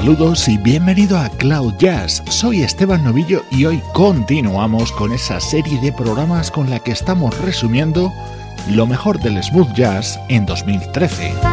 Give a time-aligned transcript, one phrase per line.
[0.00, 2.22] Saludos y bienvenido a Cloud Jazz.
[2.30, 7.38] Soy Esteban Novillo y hoy continuamos con esa serie de programas con la que estamos
[7.42, 8.10] resumiendo
[8.70, 11.49] lo mejor del smooth jazz en 2013.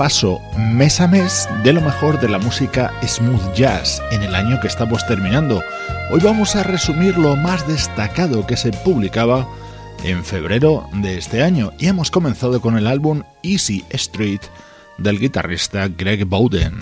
[0.00, 4.58] Repaso mes a mes de lo mejor de la música smooth jazz en el año
[4.58, 5.62] que estamos terminando.
[6.10, 9.46] Hoy vamos a resumir lo más destacado que se publicaba
[10.02, 14.40] en febrero de este año y hemos comenzado con el álbum Easy Street
[14.96, 16.78] del guitarrista Greg Bowden.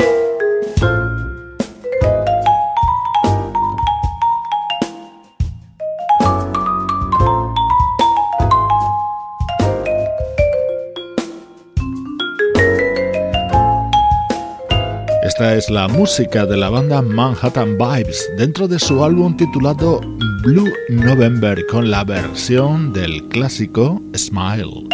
[15.70, 20.00] La música de la banda Manhattan Vibes dentro de su álbum titulado
[20.42, 24.87] Blue November con la versión del clásico Smile.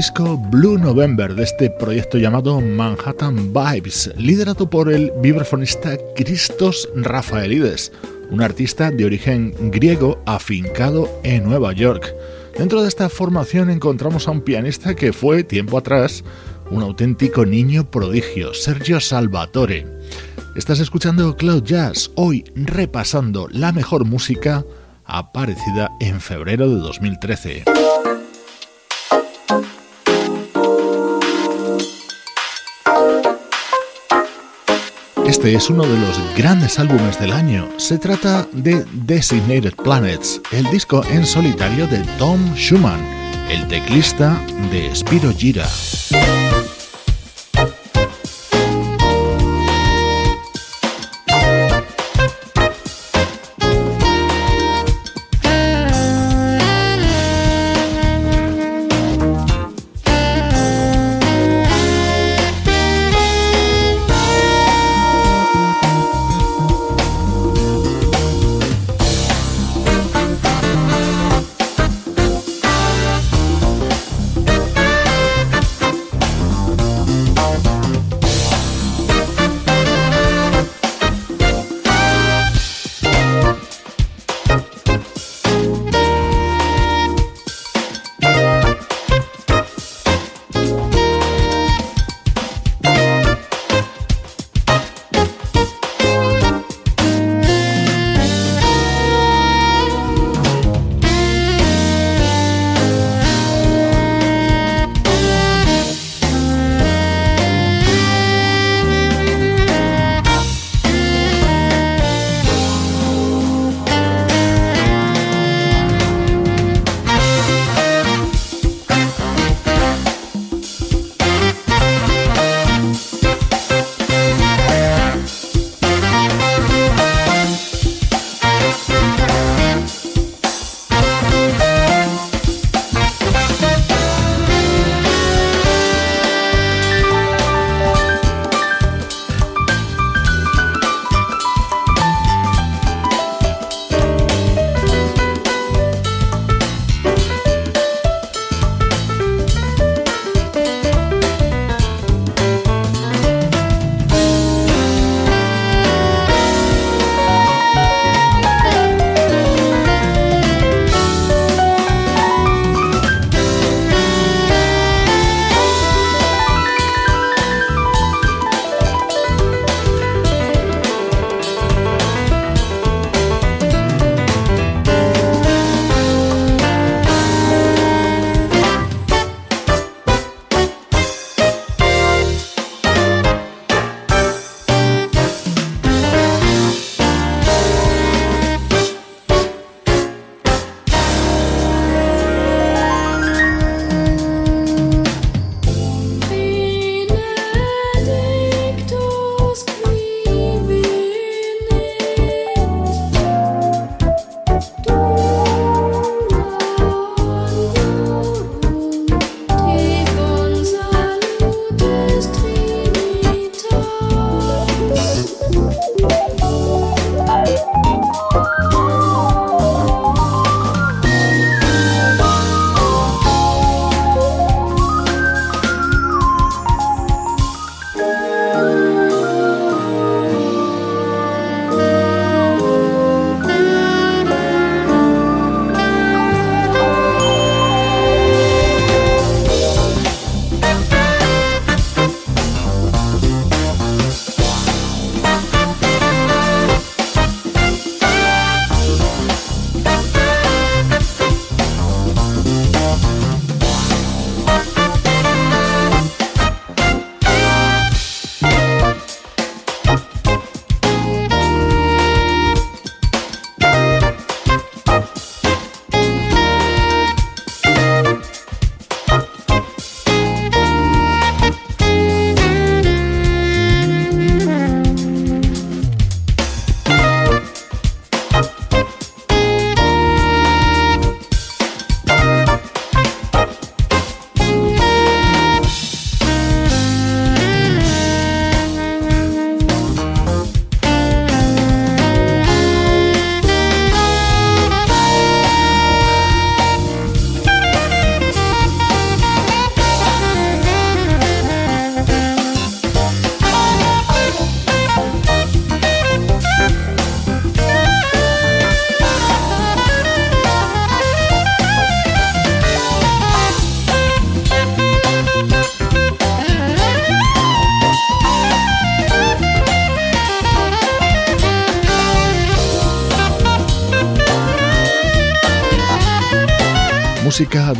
[0.00, 7.92] Disco Blue November de este proyecto llamado Manhattan Vibes, liderado por el vibrafonista Christos Rafaelides,
[8.30, 12.14] un artista de origen griego afincado en Nueva York.
[12.56, 16.24] Dentro de esta formación encontramos a un pianista que fue, tiempo atrás,
[16.70, 19.86] un auténtico niño prodigio, Sergio Salvatore.
[20.56, 24.64] Estás escuchando Cloud Jazz, hoy repasando la mejor música
[25.04, 27.64] aparecida en febrero de 2013.
[35.40, 37.66] Este es uno de los grandes álbumes del año.
[37.78, 43.00] Se trata de Designated Planets, el disco en solitario de Tom Schumann,
[43.50, 44.38] el teclista
[44.70, 45.66] de Spiro Gira.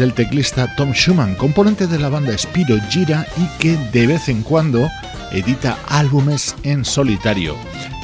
[0.01, 4.43] Del teclista Tom Schumann, componente de la banda Spiro Gira y que de vez en
[4.43, 4.89] cuando
[5.31, 7.55] edita álbumes en solitario.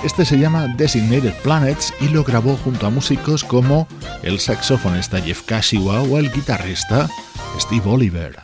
[0.05, 3.89] Este se llama Designated Planets y lo grabó junto a músicos como
[4.23, 7.09] el saxofonista Jeff Kashiwa o el guitarrista
[7.59, 8.37] Steve Oliver.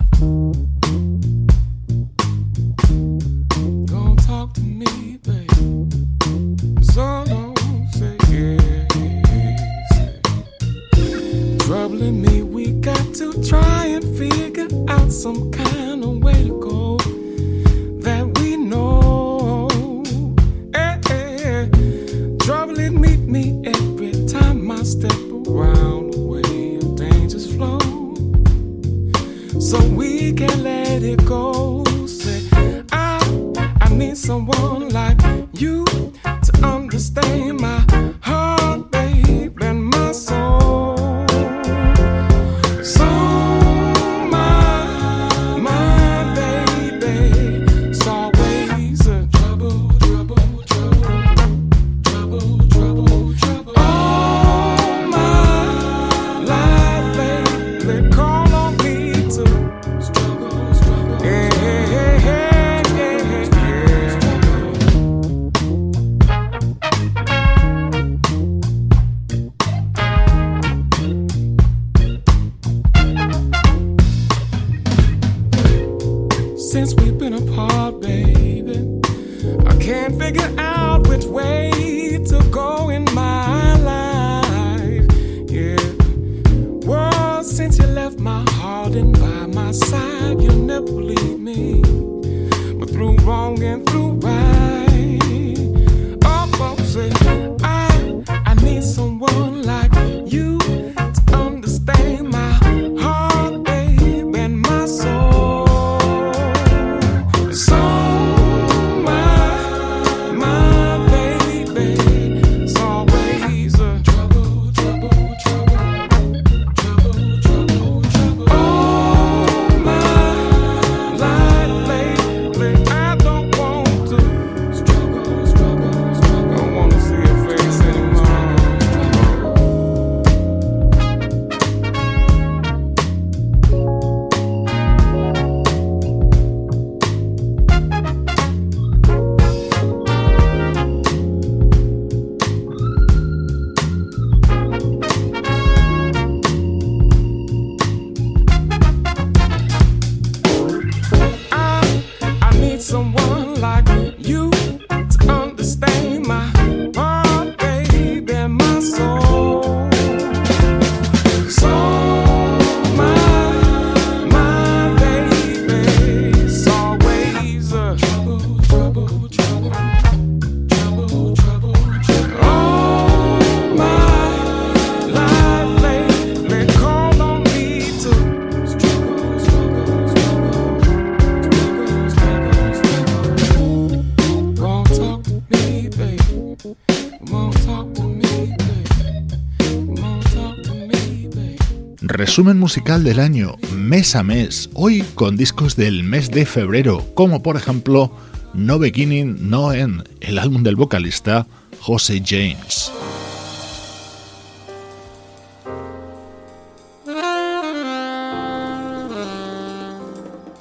[192.33, 197.43] Resumen musical del año mes a mes, hoy con discos del mes de febrero, como
[197.43, 198.11] por ejemplo
[198.55, 201.47] No Beginning, No End, el álbum del vocalista
[201.81, 202.91] Jose James.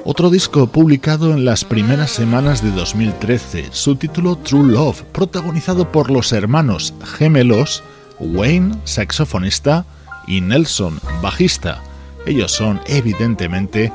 [0.04, 6.12] Otro disco publicado en las primeras semanas de 2013, su título True Love, protagonizado por
[6.12, 7.82] los hermanos gemelos
[8.20, 9.86] Wayne, saxofonista,
[10.28, 11.82] y Nelson, bajista.
[12.26, 13.92] Ellos son evidentemente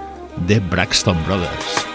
[0.47, 1.86] The Braxton Brothers.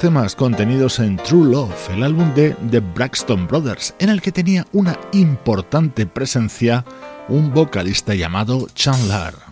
[0.00, 4.66] Temas contenidos en True Love, el álbum de The Braxton Brothers, en el que tenía
[4.72, 6.86] una importante presencia
[7.28, 9.49] un vocalista llamado Chandler.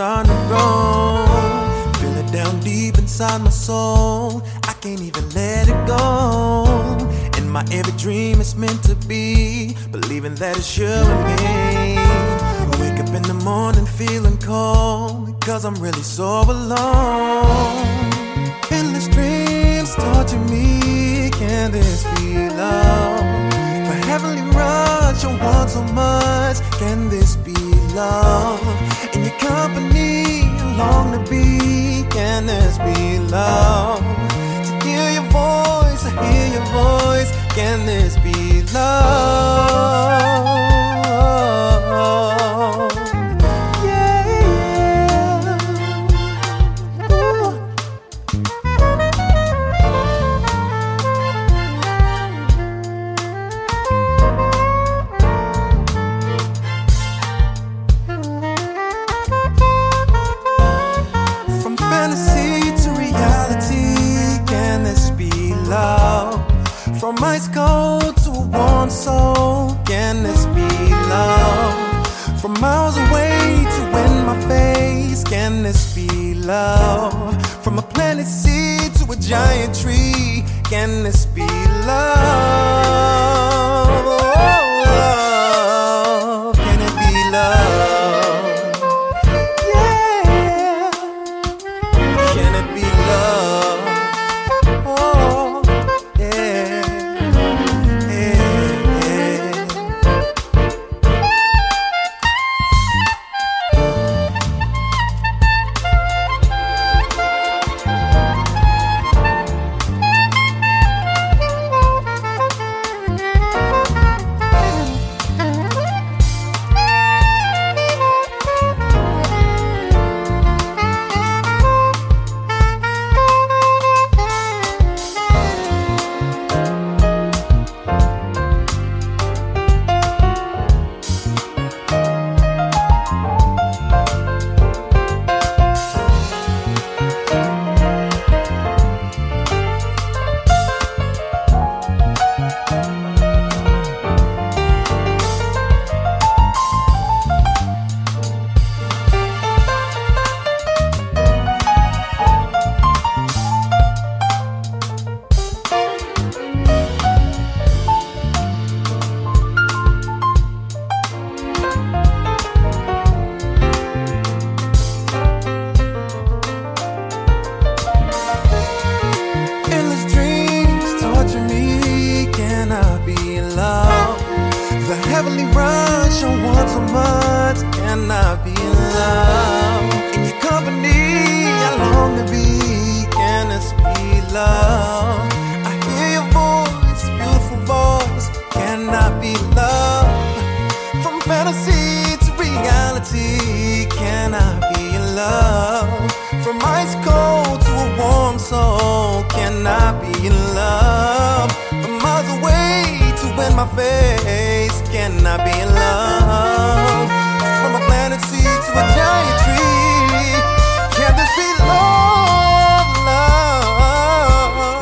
[0.00, 1.26] starting to grow.
[2.00, 4.42] Feel it down deep inside my soul.
[4.62, 6.64] I can't even let it go.
[7.36, 12.00] And my every dream is meant to be, believing that it's you and me.
[12.80, 17.84] Wake up in the morning feeling cold, cause I'm really so alone.
[18.70, 23.20] Endless dreams torture me, can this be love?
[23.86, 27.52] For heavenly rush, I want so much, can this be
[27.94, 29.19] love?
[29.50, 34.02] company along the beach, Can this be love.
[34.66, 40.59] To hear your voice, I hear your voice, can this be love?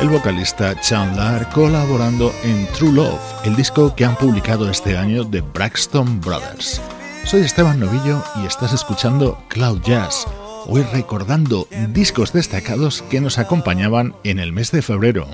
[0.01, 5.41] El vocalista Chandler colaborando en True Love, el disco que han publicado este año de
[5.41, 6.81] Braxton Brothers.
[7.25, 10.25] Soy Esteban Novillo y estás escuchando Cloud Jazz,
[10.67, 15.27] hoy recordando discos destacados que nos acompañaban en el mes de febrero.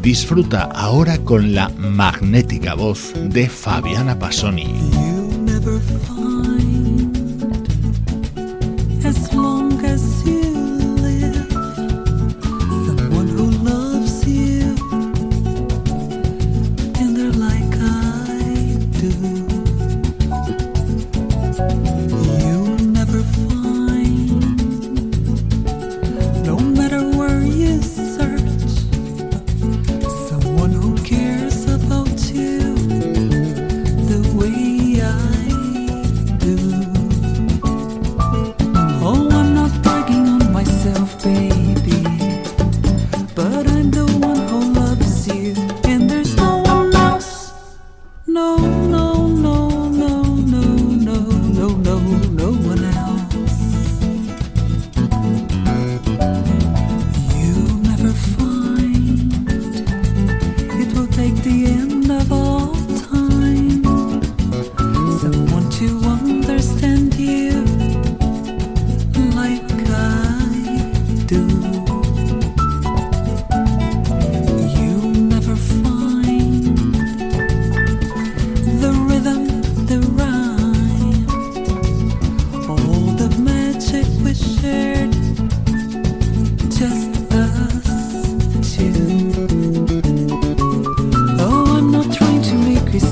[0.00, 5.05] Disfruta ahora con la magnética voz de Fabiana Passoni.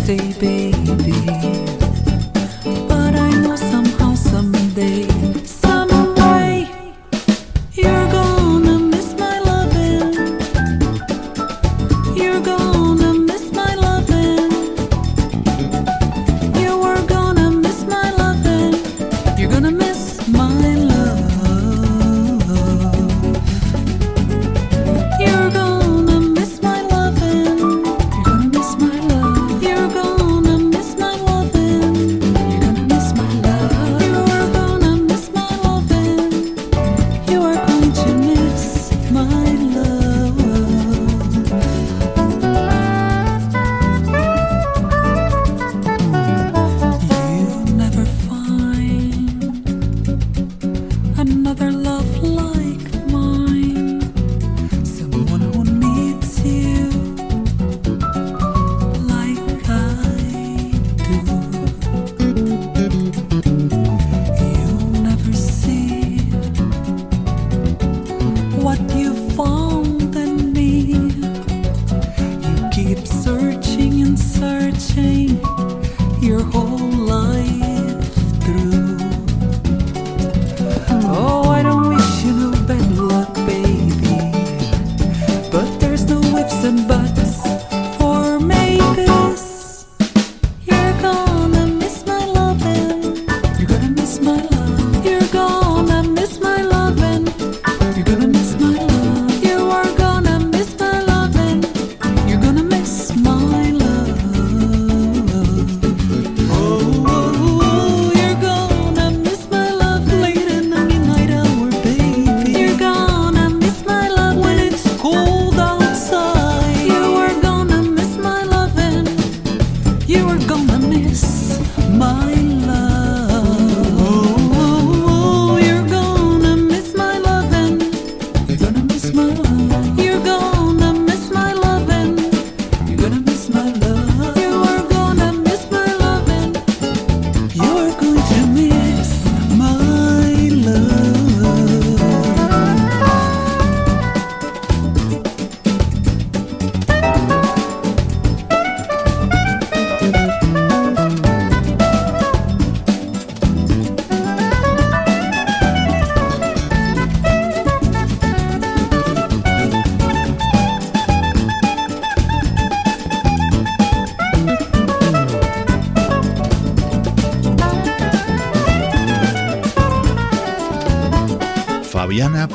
[0.06, 1.43] birthday, baby.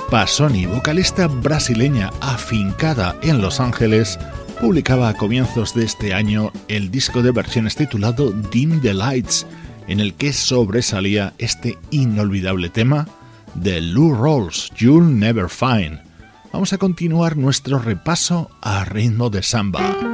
[0.10, 4.18] Sony, vocalista brasileña afincada en Los Ángeles,
[4.60, 9.46] publicaba a comienzos de este año el disco de versiones titulado Dim the Lights,
[9.88, 13.08] en el que sobresalía este inolvidable tema
[13.54, 16.00] de Lou Rawls, You'll Never Find.
[16.52, 20.09] Vamos a continuar nuestro repaso a ritmo de samba.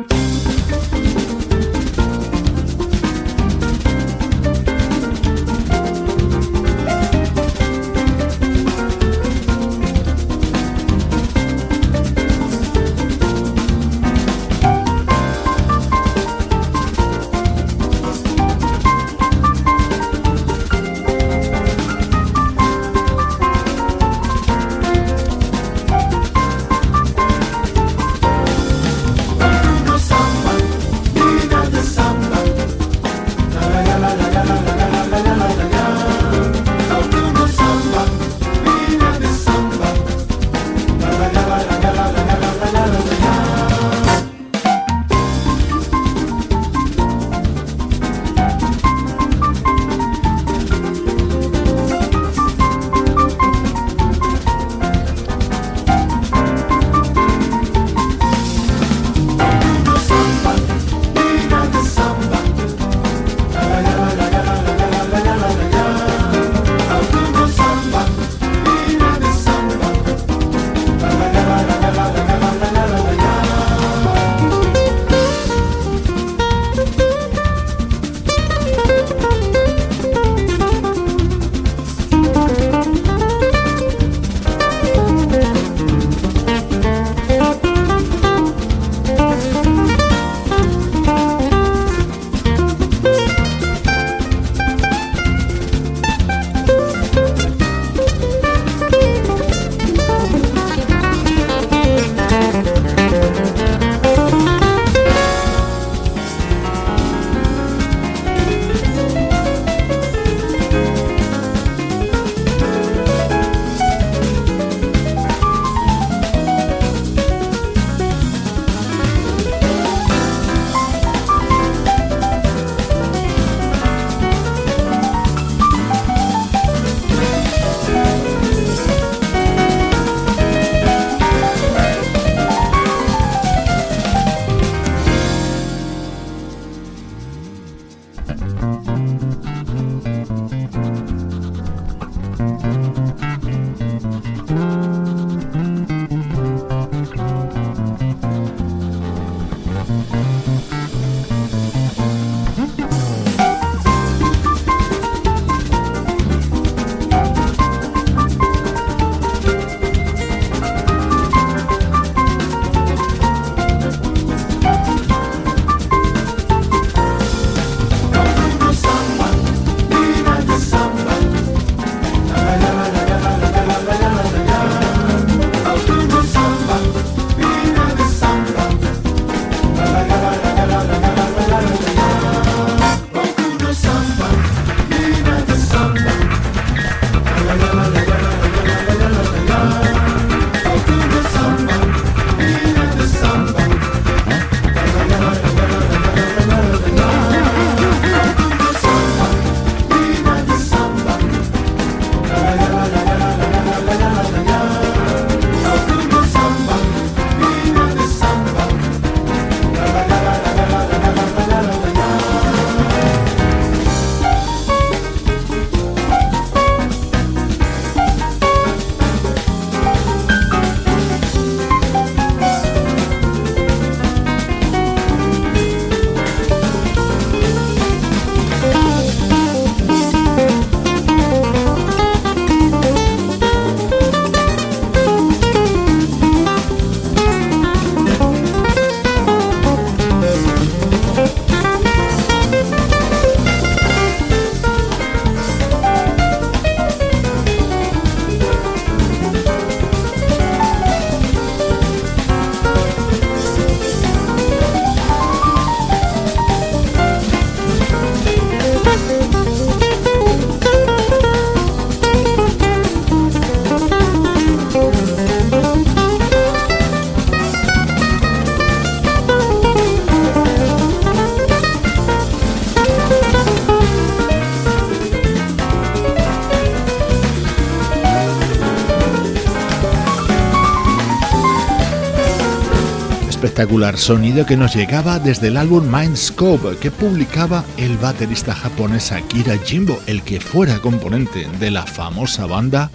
[283.66, 289.58] Espectacular sonido que nos llegaba desde el álbum Mindscope que publicaba el baterista japonés Akira
[289.58, 292.92] Jimbo, el que fuera componente de la famosa banda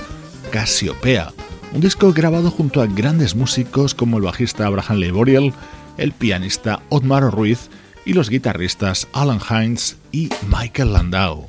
[0.53, 1.33] Cassiopeia.
[1.75, 5.53] Un disco grabado junto a grandes músicos como el bajista Abraham Leboriel,
[5.97, 7.69] el pianista Otmar Ruiz
[8.05, 11.47] y los guitarristas Alan Hines y Michael Landau.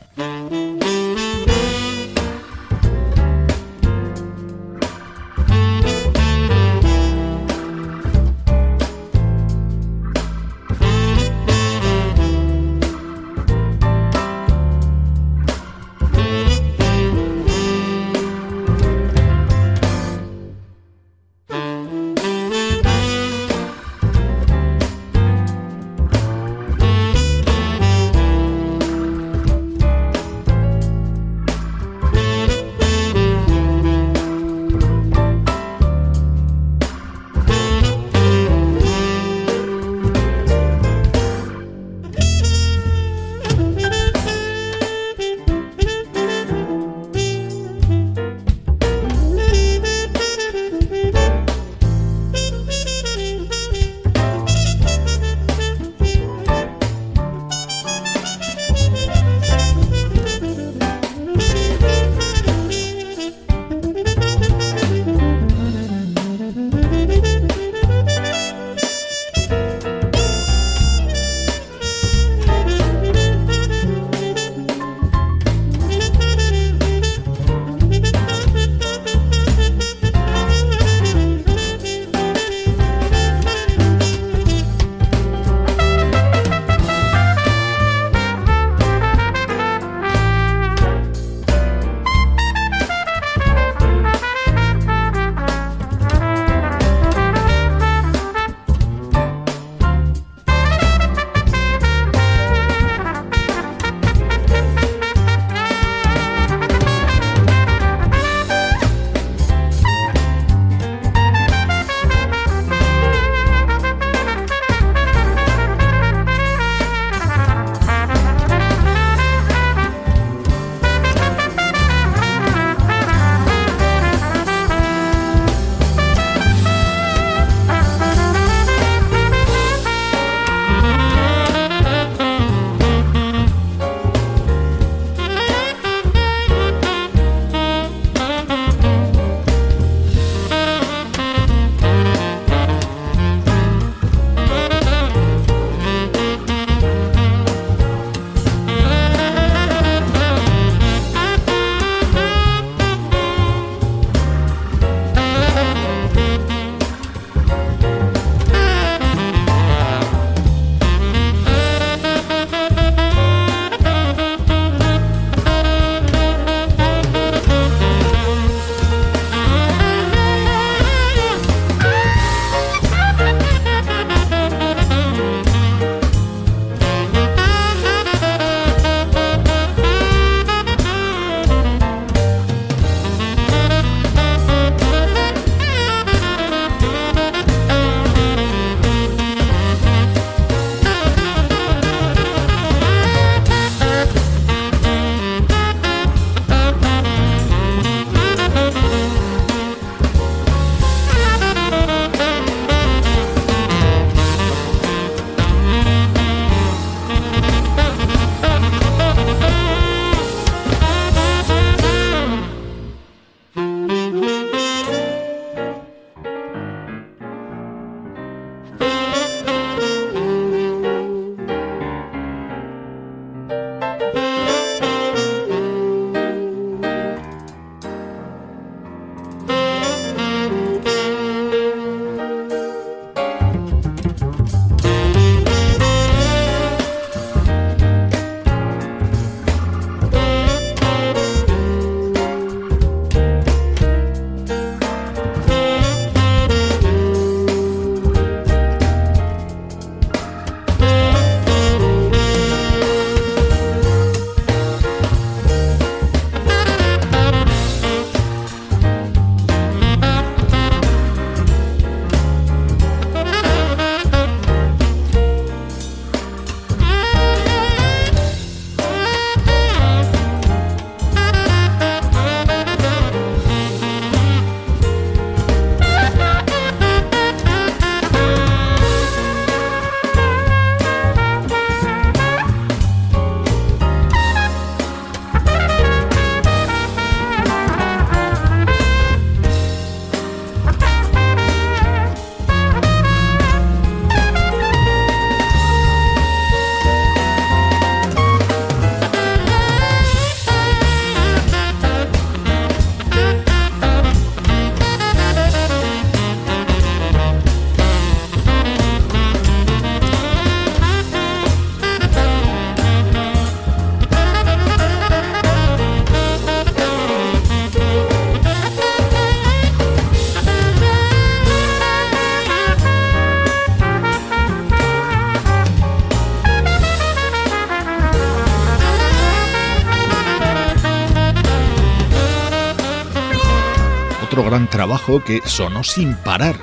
[334.82, 336.56] Trabajo que sonó sin parar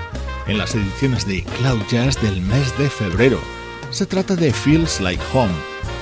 [0.49, 3.39] en las ediciones de Cloud Jazz del mes de febrero.
[3.93, 5.55] Se trata de Feels Like Home,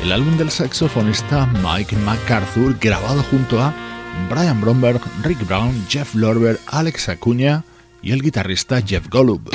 [0.02, 3.74] el álbum del saxofonista Mike MacArthur grabado junto a
[4.30, 7.64] Brian Bromberg, Rick Brown, Jeff Lorber, Alex Acuña
[8.00, 9.50] y el guitarrista Jeff Golub.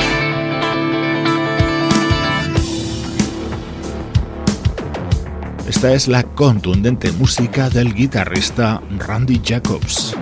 [5.67, 10.15] Esta es la contundente música del guitarrista Randy Jacobs.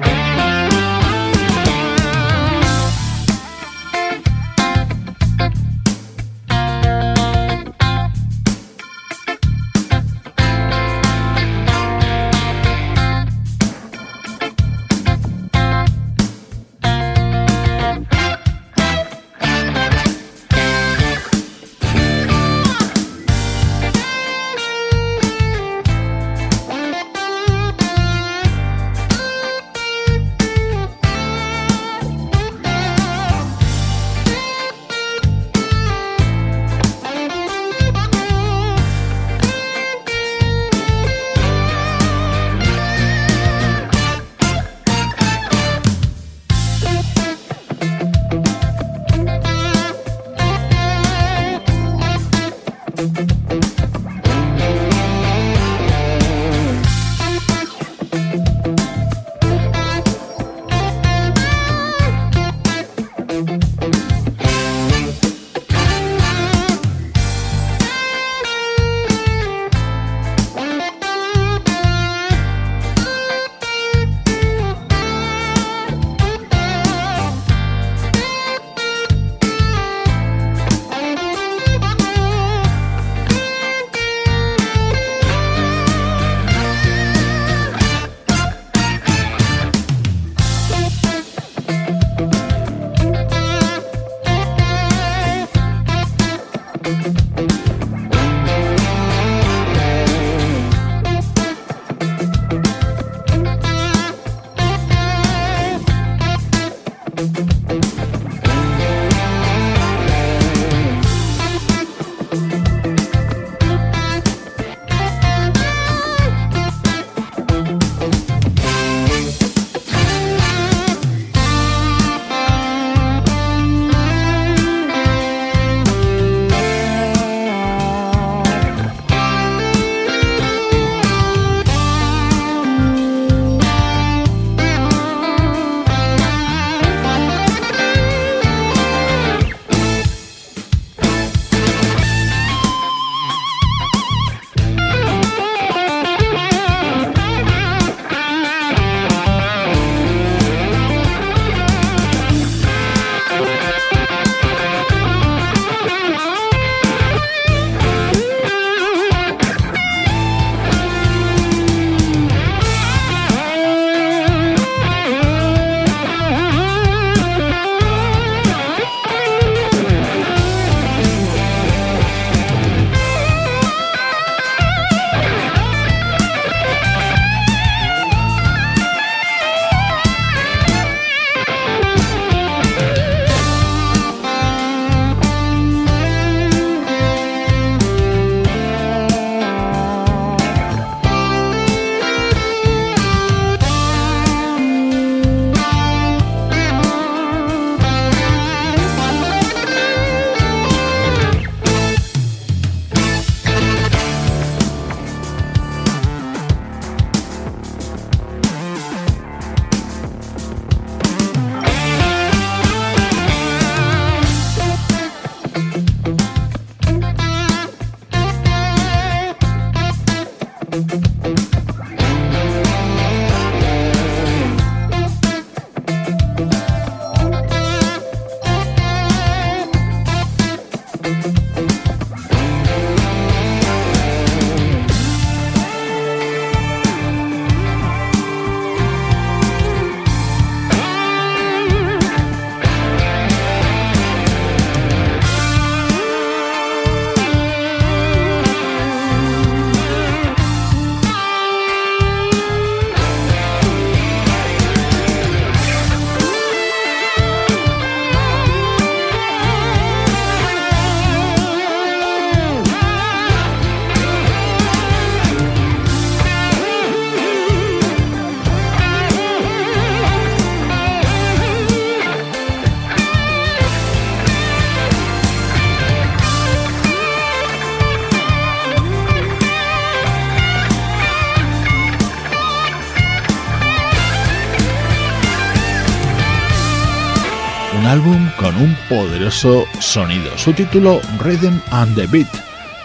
[288.59, 290.37] Un poderoso sonido.
[290.37, 292.27] Su título Rhythm and the Beat,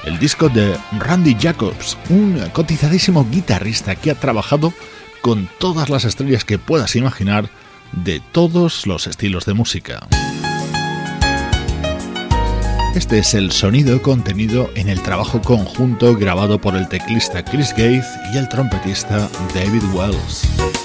[0.04, 4.72] el disco de Randy Jacobs, un cotizadísimo guitarrista que ha trabajado
[5.20, 7.48] con todas las estrellas que puedas imaginar
[7.92, 10.06] de todos los estilos de música.
[12.94, 18.06] Este es el sonido contenido en el trabajo conjunto grabado por el teclista Chris Gates
[18.32, 20.83] y el trompetista David Wells.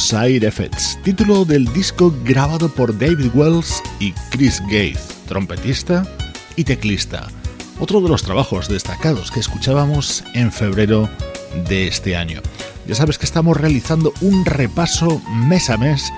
[0.00, 6.04] Side Effects, título del disco grabado por David Wells y Chris Gates, trompetista
[6.56, 7.28] y teclista.
[7.78, 11.08] Otro de los trabajos destacados que escuchábamos en febrero
[11.68, 12.40] de este año.
[12.86, 16.10] Ya sabes que estamos realizando un repaso mes a mes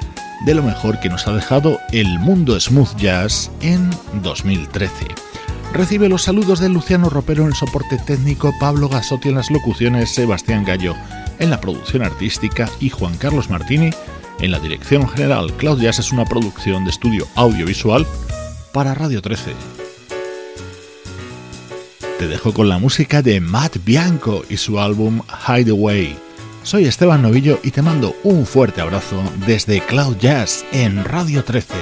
[0.46, 3.90] de lo mejor que nos ha dejado el mundo smooth jazz en
[4.22, 5.08] 2013.
[5.72, 10.14] Recibe los saludos de Luciano Ropero en el soporte técnico, Pablo Gasotti en las locuciones,
[10.14, 10.94] Sebastián Gallo
[11.42, 13.90] en la producción artística y Juan Carlos Martini
[14.40, 15.52] en la dirección general.
[15.54, 18.06] Cloud Jazz es una producción de estudio audiovisual
[18.72, 19.52] para Radio 13.
[22.18, 26.16] Te dejo con la música de Matt Bianco y su álbum Hideaway.
[26.62, 31.74] Soy Esteban Novillo y te mando un fuerte abrazo desde Cloud Jazz en Radio 13.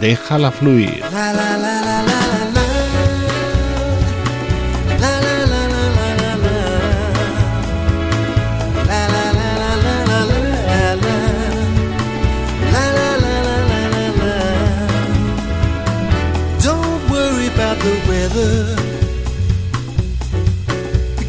[0.00, 1.02] Déjala fluir.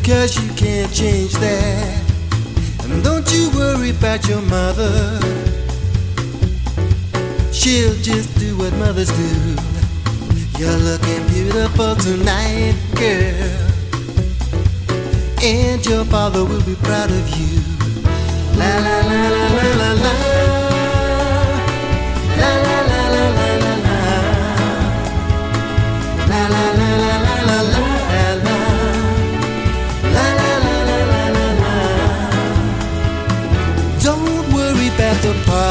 [0.05, 2.11] Because you can't change that.
[2.83, 5.19] And don't you worry about your mother.
[7.51, 9.31] She'll just do what mothers do.
[10.59, 13.49] You're looking beautiful tonight, girl.
[15.41, 17.61] And your father will be proud of you.
[18.59, 20.13] La la la la la.
[22.37, 22.74] La la la la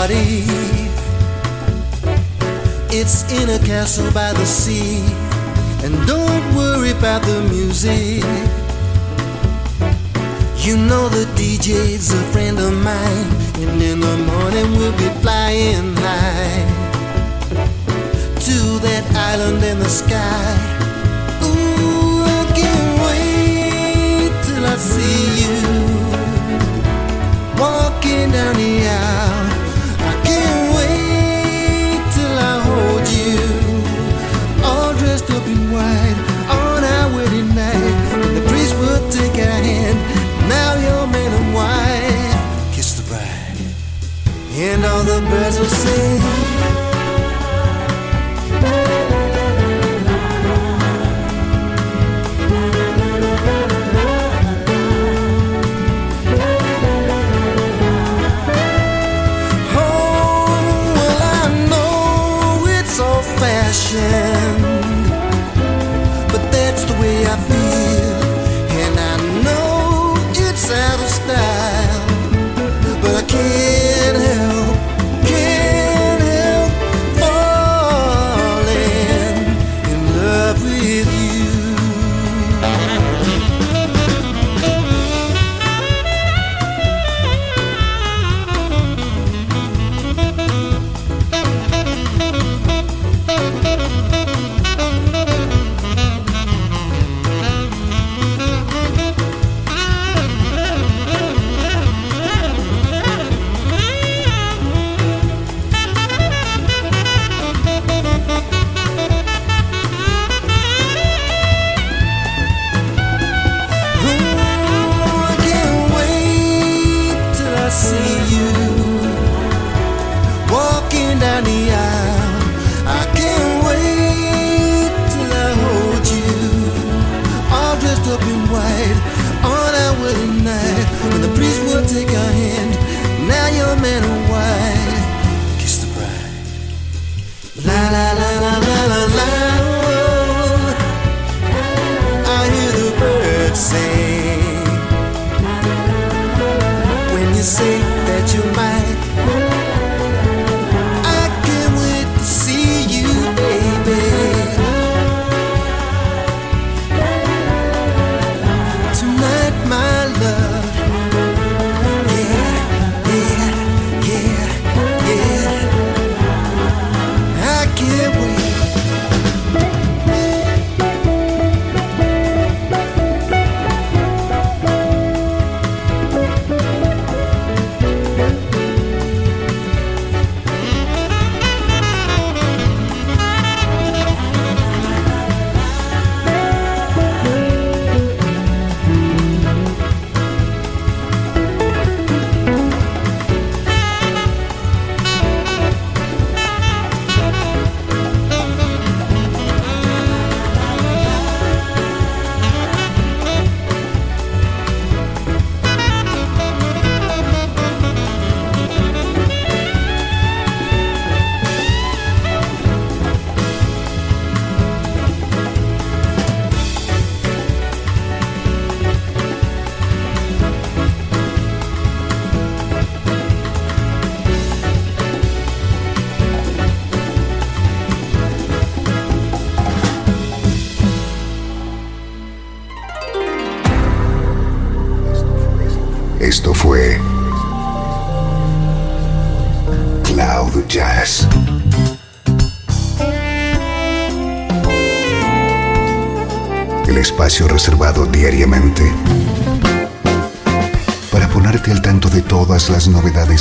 [0.06, 0.44] party.
[2.90, 5.00] It's in a castle by the sea.
[5.84, 8.22] And don't worry about the music.
[10.64, 13.28] You know the DJ's a friend of mine.
[13.62, 16.64] And in the morning we'll be flying high
[18.46, 20.54] to that island in the sky.
[21.42, 25.56] Ooh, I can't wait till I see you
[27.58, 29.43] walking down the aisle.
[39.14, 39.98] Take our hand.
[40.48, 42.74] Now you're man and wife.
[42.74, 43.58] Kiss the bride,
[44.66, 46.33] and all the birds will sing.